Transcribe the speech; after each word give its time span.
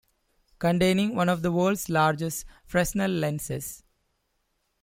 Containing 0.57 1.13
one 1.13 1.29
of 1.29 1.43
the 1.43 1.51
world's 1.51 1.87
largest 1.87 2.43
Fresnel 2.65 3.11
lenses. 3.11 3.83